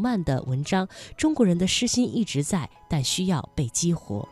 [0.00, 4.26] 慢的文章，中国人的诗心一直在，但需要被激活。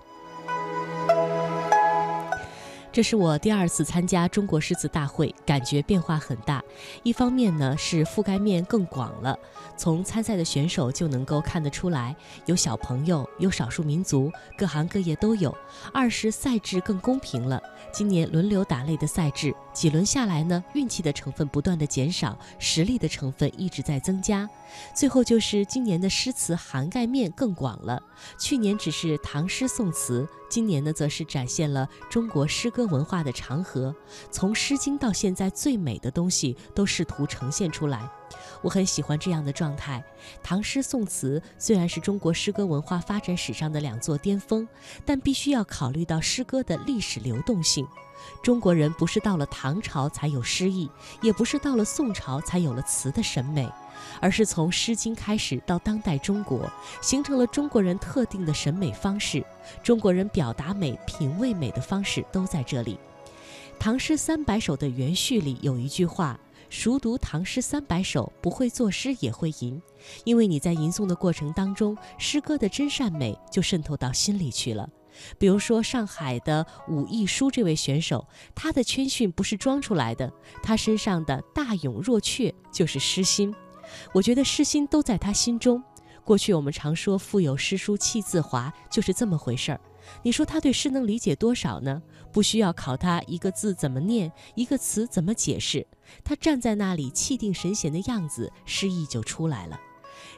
[2.99, 6.61] 这是我第二次参加中国诗词大会，感觉变化很大。
[7.05, 9.39] 一方面呢，是覆盖面更广了，
[9.77, 12.17] 从参赛的选手就能够看得出来，
[12.47, 15.57] 有小朋友，有少数民族，各行各业都有。
[15.93, 24.51] 二是赛制更公平了，今年轮流打擂的赛制，几轮下来呢，运气的成分不断的减少，实力的成分一直在增加。
[24.93, 28.03] 最后就是今年的诗词涵盖面更广了，
[28.41, 33.95] 去年只是唐诗宋词，今年呢则是展现了中国诗歌文化的长河，
[34.31, 38.09] 从《诗经》到现在最美的东西都试图呈现出来。
[38.63, 40.03] 我很喜欢这样的状态。
[40.43, 44.67] 唐诗宋词虽然是中国诗歌文化发展史上的两座巅峰，
[45.05, 47.87] 但必须要考虑到诗歌的历史流动性。
[48.43, 50.91] 中国人不是到了唐朝才有诗意，
[51.23, 53.71] 也不是到了宋朝才有了词的审美。
[54.21, 56.71] 而是从《诗经》开始到当代中国，
[57.01, 59.45] 形成了中国人特定的审美方式。
[59.83, 62.95] 中国人表达美、品味美的方式都在这里。
[63.79, 69.81] 《唐诗三百首》的原序里有一句话：“熟读唐诗三百首，不会作诗也会吟。”
[70.25, 74.89] 因为你在吟诵的过程当中，诗歌的真善美就渗透到心里去了。
[75.37, 83.55] 比如说上海的武亦姝这位选手，他的谦逊不是装出来的，他身上的大勇若怯就是诗心。
[84.13, 85.83] 我觉得诗心都在他心中。
[86.25, 89.81] 过去我们常说“腹有诗书气自华”，就是这么回事儿。
[90.23, 92.03] 你说他对诗能理解多少呢？
[92.33, 95.87] 不需要考他一个字怎么念，一个词怎么解释，
[96.23, 99.81] 他站在那里气定神闲的样子，诗意就出来了。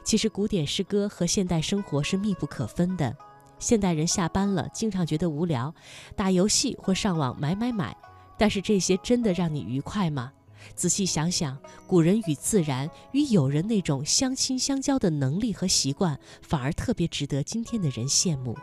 [0.03, 3.15] 其实古典诗歌和现代生活是密不可分的。
[3.59, 5.73] 现代人下班了，经常觉得无聊，
[6.15, 7.95] 打游戏或上网买买买，
[8.37, 10.31] 但是这些真的让你愉快吗？
[10.75, 18.57] 仔细想想，古人与自然、与友人那种相亲相交的能力和习惯，反而特别值得今天的人羡慕。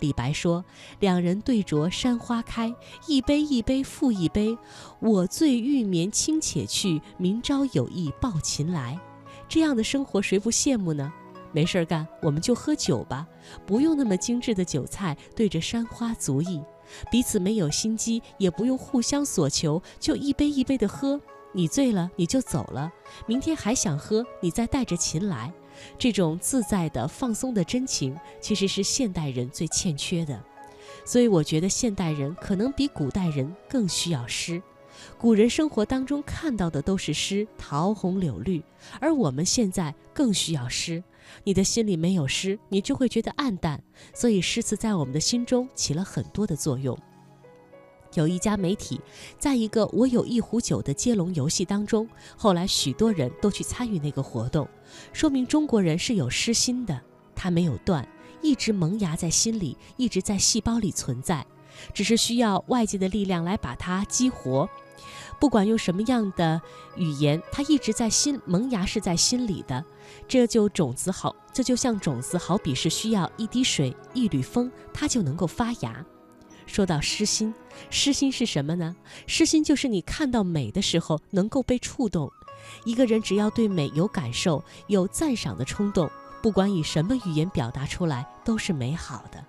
[0.00, 0.64] 李白说
[0.98, 2.74] ：“两人对酌山花开，
[3.06, 4.58] 一杯一杯复一杯。
[4.98, 8.98] 我醉欲眠卿且去，明朝有意抱琴来。”
[9.48, 11.12] 这样的生活谁不羡慕呢？
[11.52, 13.24] 没事儿干，我们就喝酒吧，
[13.64, 16.60] 不用那么精致的酒菜，对着山花足矣。
[17.10, 21.20] 彼此没有心机，也不用互相索求，就一杯一杯的喝。
[21.54, 22.92] 你醉了，你就走了。
[23.26, 25.50] 明天还想喝，你再带着琴来。
[25.98, 30.42] 这种自在的、放松的真情，其实是现代人最欠缺的。
[31.04, 34.60] 所以，我觉得现代人可能比古代人更需要诗。
[35.18, 38.62] 古人生活当中看到的都是诗，桃红柳绿，
[39.00, 41.02] 而我们现在更需要诗。
[41.42, 43.82] 你的心里没有诗，你就会觉得暗淡。
[44.12, 46.98] 所以，诗词在我们的心中起了很多的作用。
[48.14, 49.00] 有一家媒体，
[49.38, 54.68] 在一个“我有一壶酒”的接龙游戏当中，后来许多人都去参与那个活动，
[55.12, 57.00] 说明中国人是有诗心的，
[57.34, 58.08] 它没有断，
[58.40, 61.46] 一直萌芽在心里，一直在细胞里存在，
[61.92, 64.68] 只是需要外界的力量来把它激活。
[65.40, 66.62] 不管用什么样的
[66.96, 69.84] 语言，它一直在心萌芽，是在心里的。
[70.28, 76.04] 这就种子好，这就像种子，好比是需要一滴水、一缕风，它就能够发芽。
[76.66, 77.54] 说到诗心，
[77.90, 78.96] 诗心是什么呢？
[79.26, 82.30] 诗心就是你看到美的时候能够被触动。
[82.84, 86.10] 一个人只要对美有感受、有赞赏的冲动，
[86.42, 89.44] 不管以什么语言表达出来，都是美好的。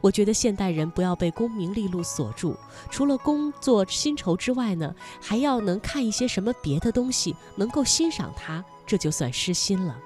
[0.00, 2.56] 我觉得现代人不要被功名利禄锁住，
[2.90, 9.96] 除了工作薪酬之外呢，还要能看一些什么别的东西，能够欣赏它，这就算诗心了。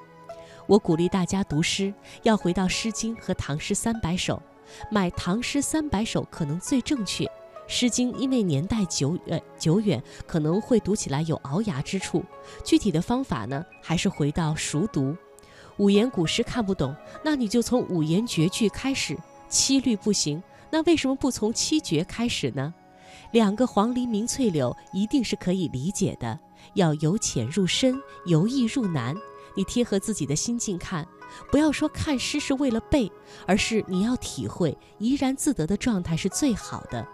[0.67, 1.93] 我鼓励大家读诗，
[2.25, 4.43] 要回到《诗经》和唐诗三百首。
[4.91, 7.25] 买唐诗三百首可能最正确，
[7.67, 12.25] 《诗经》因为年代久远久远，可能会读起来有熬牙之处。
[12.65, 15.17] 具体的方法呢，还是回到熟读。
[15.77, 16.95] 五言古诗看不懂，
[17.25, 19.17] 那你就从五言绝句开始。
[19.49, 22.73] 七律不行，那为什么不从七绝开始呢？
[23.33, 26.39] 两个黄鹂鸣翠柳一定是可以理解的，
[26.75, 29.17] 要由浅入深，由易入难。
[29.57, 31.07] 你贴合自己的心境看。
[31.51, 33.11] 不要说看诗是为了背，
[33.47, 37.07] 而是你要体会怡然自得的状态是最好的。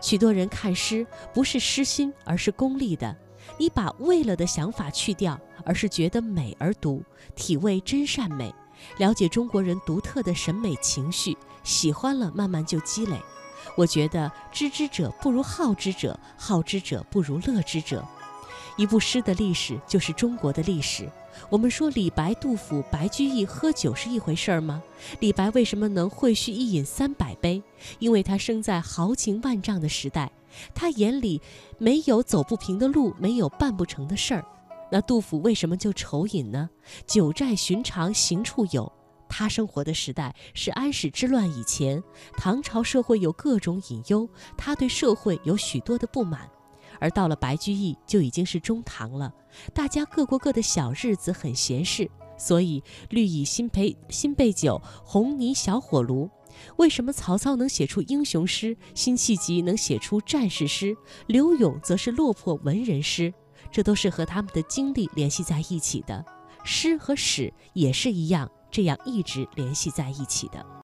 [0.00, 3.16] 许多人看诗不是诗心，而是功利的。
[3.58, 7.02] 你把为了的想法去掉，而是觉得美而读，
[7.34, 8.52] 体味真善美，
[8.98, 13.16] 了解中国人独特的审美情绪，喜欢了慢慢就积累。
[13.76, 18.04] 我觉得知之者不如好之者，好之者不如乐之者。
[18.76, 21.10] 一部诗的历史就是中国的历史。
[21.50, 24.82] 我们说李白、杜甫、白居易喝酒是一回事儿吗？
[25.20, 27.62] 李白为什么能会须一饮三百杯？
[27.98, 30.30] 因为他生在豪情万丈的时代，
[30.74, 31.40] 他眼里
[31.78, 34.44] 没有走不平的路，没有办不成的事儿。
[34.90, 36.70] 那杜甫为什么就愁饮呢？
[37.06, 38.90] 酒债寻常行处有。
[39.28, 42.02] 他生活的时代是安史之乱以前，
[42.36, 46.48] 唐朝社会有各种隐忧，他对社会有许多的不满。
[47.00, 49.32] 而到了白居易，就已经是中唐了，
[49.72, 52.10] 大家各过各的小日子，很闲适。
[52.38, 56.28] 所以绿蚁新醅新醅酒，红泥小火炉。
[56.76, 60.96] 为什么曹操能写出英雄诗，辛弃疾能写出战士诗，
[61.26, 63.32] 柳永则是落魄文人诗？
[63.70, 66.24] 这都是和他们的经历联系在一起的。
[66.64, 68.50] 诗和史也是一样。
[68.68, 70.66] 这样一直联系在一起的。